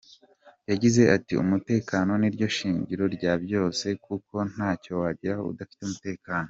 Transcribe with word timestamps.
Yagize 0.69 1.01
ati”Umutekano 1.15 2.11
niryo 2.21 2.47
shingiro 2.57 3.05
rya 3.15 3.33
byose, 3.43 3.85
kuko 4.05 4.35
ntacyo 4.51 4.91
wageraho 5.01 5.45
udafite 5.53 5.81
umutekano”. 5.85 6.39